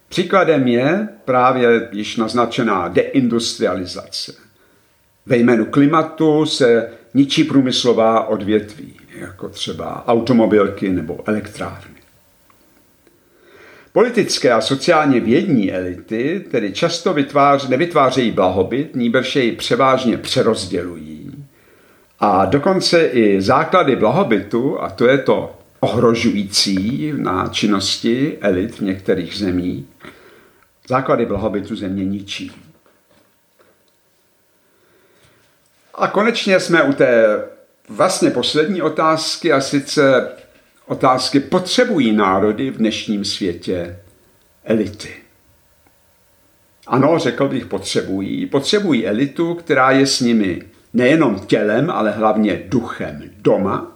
Příkladem 0.10 0.68
je 0.68 1.10
právě 1.26 1.90
již 1.92 2.18
naznačená 2.18 2.88
deindustrializace. 2.88 4.34
Ve 5.26 5.38
jménu 5.38 5.66
klimatu 5.66 6.46
se 6.46 6.92
ničí 7.14 7.44
průmyslová 7.44 8.28
odvětví, 8.28 8.94
jako 9.20 9.50
třeba 9.50 10.08
automobilky 10.08 10.90
nebo 10.90 11.20
elektrárny. 11.26 11.98
Politické 13.94 14.52
a 14.52 14.62
sociálně 14.62 15.20
vědní 15.20 15.74
elity 15.74 16.46
tedy 16.52 16.72
často 16.72 17.14
vytvář, 17.14 17.68
nevytvářejí 17.68 18.32
blahobyt, 18.32 18.96
níbrž 18.96 19.36
jej 19.36 19.52
převážně 19.52 20.18
přerozdělují. 20.18 21.46
A 22.20 22.46
dokonce 22.46 23.06
i 23.06 23.42
základy 23.42 23.96
blahobytu, 23.96 24.82
a 24.82 24.90
to 24.90 25.08
je 25.08 25.18
to 25.18 25.58
ohrožující 25.80 27.14
na 27.18 27.48
činnosti 27.48 28.38
elit 28.42 28.80
v 28.80 28.82
některých 28.82 29.36
zemích, 29.36 29.86
základy 30.88 31.26
blahobytu 31.26 31.76
země 31.76 32.06
ničí. 32.06 32.52
A 35.98 36.08
konečně 36.08 36.60
jsme 36.60 36.84
u 36.84 36.94
té 36.94 37.44
vlastně 37.90 38.30
poslední 38.30 38.82
otázky 38.82 39.54
a 39.54 39.62
sice 39.62 40.32
otázky, 40.86 41.40
potřebují 41.40 42.12
národy 42.12 42.72
v 42.72 42.78
dnešním 42.78 43.26
světě 43.26 44.00
elity. 44.64 45.14
Ano, 46.88 47.20
řekl 47.20 47.48
bych, 47.48 47.66
potřebují. 47.66 48.46
Potřebují 48.46 49.08
elitu, 49.08 49.54
která 49.54 49.92
je 49.92 50.08
s 50.08 50.20
nimi 50.20 50.62
nejenom 50.94 51.40
tělem, 51.40 51.90
ale 51.90 52.12
hlavně 52.12 52.64
duchem 52.66 53.24
doma 53.38 53.92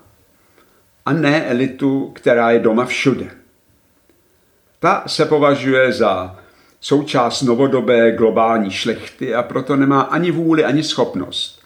a 1.06 1.14
ne 1.14 1.46
elitu, 1.46 2.12
která 2.16 2.52
je 2.52 2.60
doma 2.60 2.86
všude. 2.86 3.32
Ta 4.80 5.04
se 5.08 5.26
považuje 5.26 5.94
za 5.94 6.40
součást 6.80 7.42
novodobé 7.42 8.12
globální 8.12 8.72
šlechty 8.72 9.36
a 9.36 9.44
proto 9.44 9.76
nemá 9.76 10.02
ani 10.02 10.32
vůli, 10.32 10.64
ani 10.64 10.84
schopnost 10.84 11.61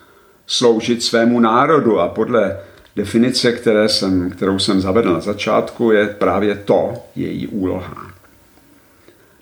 sloužit 0.47 1.03
svému 1.03 1.39
národu 1.39 1.99
a 1.99 2.07
podle 2.07 2.57
definice, 2.95 3.51
které 3.51 3.89
jsem, 3.89 4.29
kterou 4.29 4.59
jsem 4.59 4.81
zavedl 4.81 5.13
na 5.13 5.19
začátku, 5.19 5.91
je 5.91 6.07
právě 6.07 6.55
to 6.55 6.93
její 7.15 7.47
úloha. 7.47 8.11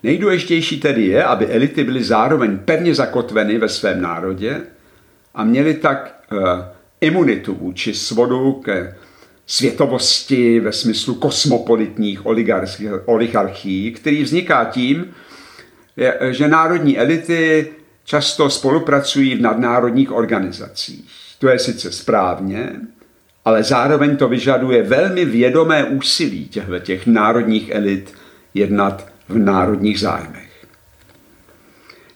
Nejdůležitější 0.02 0.80
tedy 0.80 1.06
je, 1.06 1.24
aby 1.24 1.46
elity 1.46 1.84
byly 1.84 2.04
zároveň 2.04 2.58
pevně 2.58 2.94
zakotveny 2.94 3.58
ve 3.58 3.68
svém 3.68 4.02
národě 4.02 4.60
a 5.34 5.44
měly 5.44 5.74
tak 5.74 6.24
uh, 6.32 6.38
imunitu 7.00 7.54
vůči 7.54 7.94
svodu 7.94 8.52
ke 8.52 8.96
světovosti 9.46 10.60
ve 10.60 10.72
smyslu 10.72 11.14
kosmopolitních 11.14 12.20
oligarchií, 13.06 13.92
který 13.92 14.22
vzniká 14.22 14.64
tím, 14.64 15.14
že 16.30 16.48
národní 16.48 16.98
elity 16.98 17.72
často 18.04 18.50
spolupracují 18.50 19.34
v 19.34 19.40
nadnárodních 19.40 20.12
organizacích. 20.12 21.10
To 21.38 21.48
je 21.48 21.58
sice 21.58 21.92
správně, 21.92 22.72
ale 23.44 23.62
zároveň 23.62 24.16
to 24.16 24.28
vyžaduje 24.28 24.82
velmi 24.82 25.24
vědomé 25.24 25.84
úsilí 25.84 26.48
těchto 26.48 26.78
těch 26.78 27.06
národních 27.06 27.70
elit 27.70 28.14
jednat 28.54 29.06
v 29.28 29.38
národních 29.38 30.00
zájmech. 30.00 30.44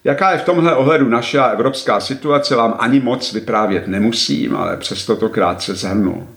Jaká 0.03 0.31
je 0.31 0.37
v 0.37 0.45
tomhle 0.45 0.75
ohledu 0.75 1.09
naše 1.09 1.39
evropská 1.39 1.99
situace, 1.99 2.55
vám 2.55 2.75
ani 2.79 2.99
moc 2.99 3.33
vyprávět 3.33 3.87
nemusím, 3.87 4.55
ale 4.55 4.77
přesto 4.77 5.15
to 5.15 5.29
krátce 5.29 5.75
zhrnu. 5.75 6.27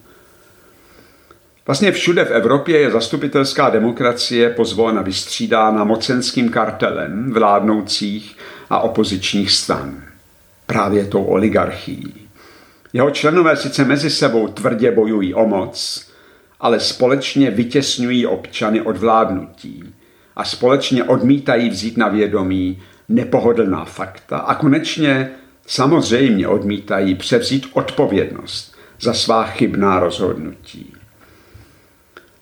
Vlastně 1.67 1.93
všude 1.93 2.25
v 2.25 2.31
Evropě 2.31 2.81
je 2.81 2.91
zastupitelská 2.91 3.71
demokracie 3.71 4.51
pozvolna 4.51 5.03
vystřídána 5.03 5.85
mocenským 5.85 6.49
kartelem 6.49 7.33
vládnoucích 7.33 8.37
a 8.73 8.79
opozičních 8.79 9.51
stran. 9.51 10.03
Právě 10.67 11.05
tou 11.05 11.25
oligarchií. 11.25 12.15
Jeho 12.93 13.11
členové 13.11 13.57
sice 13.57 13.85
mezi 13.85 14.11
sebou 14.11 14.49
tvrdě 14.49 14.91
bojují 14.91 15.35
o 15.35 15.47
moc, 15.47 16.07
ale 16.61 16.81
společně 16.81 17.51
vytěsňují 17.51 18.27
občany 18.27 18.81
od 18.81 18.97
vládnutí 18.97 19.85
a 20.37 20.45
společně 20.45 21.05
odmítají 21.05 21.71
vzít 21.71 21.97
na 21.97 22.09
vědomí 22.09 22.83
nepohodlná 23.09 23.85
fakta 23.85 24.39
a 24.39 24.55
konečně 24.55 25.31
samozřejmě 25.67 26.49
odmítají 26.49 27.15
převzít 27.15 27.67
odpovědnost 27.73 28.75
za 29.01 29.15
svá 29.15 29.45
chybná 29.45 30.01
rozhodnutí. 30.01 30.95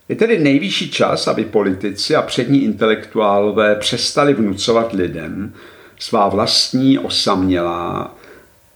Je 0.08 0.16
tedy 0.16 0.38
nejvyšší 0.38 0.90
čas, 0.90 1.28
aby 1.28 1.44
politici 1.44 2.16
a 2.16 2.22
přední 2.22 2.64
intelektuálové 2.64 3.74
přestali 3.74 4.34
vnucovat 4.34 4.92
lidem 4.92 5.54
svá 6.00 6.28
vlastní 6.28 6.98
osamělá 6.98 8.14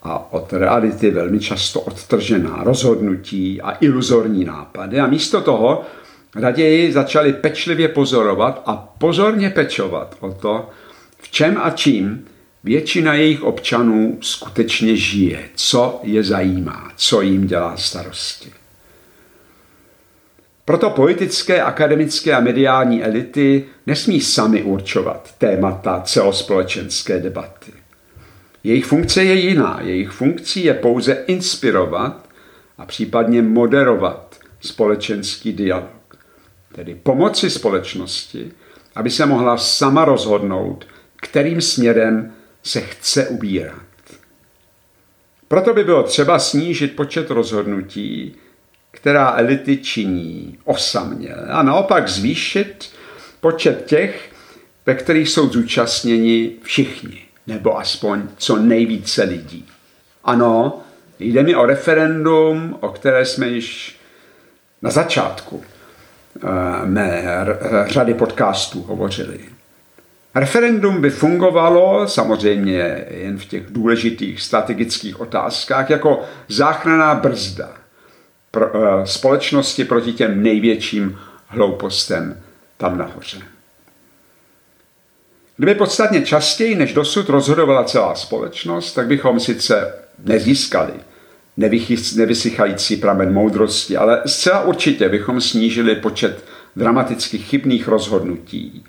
a 0.02 0.32
od 0.32 0.52
reality 0.52 1.10
velmi 1.10 1.40
často 1.40 1.80
odtržená 1.80 2.60
rozhodnutí 2.62 3.60
a 3.60 3.70
iluzorní 3.80 4.44
nápady 4.44 5.00
a 5.00 5.06
místo 5.06 5.40
toho 5.40 5.82
raději 6.36 6.92
začali 6.92 7.32
pečlivě 7.32 7.88
pozorovat 7.88 8.62
a 8.66 8.76
pozorně 8.98 9.50
pečovat 9.50 10.16
o 10.20 10.32
to, 10.32 10.68
v 11.18 11.30
čem 11.30 11.58
a 11.62 11.70
čím 11.70 12.24
většina 12.64 13.14
jejich 13.14 13.42
občanů 13.42 14.18
skutečně 14.20 14.96
žije, 14.96 15.48
co 15.54 16.00
je 16.02 16.22
zajímá, 16.22 16.92
co 16.96 17.20
jim 17.20 17.46
dělá 17.46 17.76
starosti. 17.76 18.63
Proto 20.64 20.90
politické, 20.90 21.62
akademické 21.62 22.32
a 22.32 22.40
mediální 22.40 23.04
elity 23.04 23.64
nesmí 23.86 24.20
sami 24.20 24.62
určovat 24.62 25.34
témata 25.38 26.00
celospolečenské 26.00 27.20
debaty. 27.20 27.72
Jejich 28.64 28.84
funkce 28.84 29.24
je 29.24 29.34
jiná. 29.34 29.80
Jejich 29.82 30.10
funkcí 30.10 30.64
je 30.64 30.74
pouze 30.74 31.12
inspirovat 31.12 32.28
a 32.78 32.86
případně 32.86 33.42
moderovat 33.42 34.40
společenský 34.60 35.52
dialog. 35.52 36.16
Tedy 36.74 36.94
pomoci 36.94 37.50
společnosti, 37.50 38.52
aby 38.94 39.10
se 39.10 39.26
mohla 39.26 39.56
sama 39.56 40.04
rozhodnout, 40.04 40.86
kterým 41.16 41.60
směrem 41.60 42.32
se 42.62 42.80
chce 42.80 43.28
ubírat. 43.28 43.74
Proto 45.48 45.74
by 45.74 45.84
bylo 45.84 46.02
třeba 46.02 46.38
snížit 46.38 46.96
počet 46.96 47.30
rozhodnutí, 47.30 48.36
která 48.94 49.34
elity 49.36 49.76
činí 49.76 50.58
osaměle 50.64 51.46
a 51.48 51.62
naopak 51.62 52.08
zvýšit 52.08 52.90
počet 53.40 53.84
těch, 53.86 54.30
ve 54.86 54.94
kterých 54.94 55.28
jsou 55.28 55.48
zúčastněni 55.48 56.50
všichni, 56.62 57.22
nebo 57.46 57.78
aspoň 57.78 58.22
co 58.36 58.56
nejvíce 58.56 59.22
lidí. 59.22 59.68
Ano, 60.24 60.82
jde 61.18 61.42
mi 61.42 61.54
o 61.54 61.66
referendum, 61.66 62.76
o 62.80 62.88
které 62.88 63.24
jsme 63.24 63.48
již 63.48 63.98
na 64.82 64.90
začátku 64.90 65.64
eh, 66.36 66.86
mé 66.86 67.24
řady 67.86 68.14
podcastů 68.14 68.82
hovořili. 68.82 69.40
Referendum 70.34 71.00
by 71.00 71.10
fungovalo 71.10 72.08
samozřejmě 72.08 73.04
jen 73.10 73.38
v 73.38 73.44
těch 73.44 73.62
důležitých 73.70 74.42
strategických 74.42 75.20
otázkách 75.20 75.90
jako 75.90 76.22
záchranná 76.48 77.14
brzda 77.14 77.83
pro, 78.54 78.72
uh, 78.72 79.04
společnosti 79.04 79.84
proti 79.84 80.12
těm 80.12 80.42
největším 80.42 81.18
hloupostem 81.46 82.42
tam 82.76 82.98
nahoře. 82.98 83.38
Kdyby 85.56 85.74
podstatně 85.74 86.22
častěji 86.22 86.74
než 86.74 86.92
dosud 86.92 87.28
rozhodovala 87.28 87.84
celá 87.84 88.14
společnost, 88.14 88.92
tak 88.92 89.06
bychom 89.06 89.40
sice 89.40 89.94
nezískali 90.24 90.92
nevysychající 92.16 92.96
pramen 92.96 93.32
moudrosti, 93.32 93.96
ale 93.96 94.22
zcela 94.26 94.60
určitě 94.60 95.08
bychom 95.08 95.40
snížili 95.40 95.94
počet 95.94 96.44
dramatických 96.76 97.46
chybných 97.46 97.88
rozhodnutí, 97.88 98.84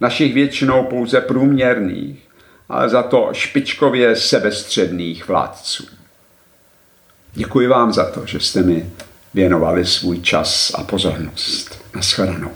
našich 0.00 0.34
většinou 0.34 0.84
pouze 0.84 1.20
průměrných, 1.20 2.28
ale 2.68 2.88
za 2.88 3.02
to 3.02 3.28
špičkově 3.32 4.16
sebestředných 4.16 5.28
vládců. 5.28 5.86
Děkuji 7.34 7.66
vám 7.66 7.92
za 7.92 8.10
to, 8.10 8.26
že 8.26 8.40
jste 8.40 8.62
mi 8.62 8.90
věnovali 9.34 9.86
svůj 9.86 10.20
čas 10.20 10.72
a 10.74 10.84
pozornost. 10.84 11.84
Naschledanou. 11.94 12.50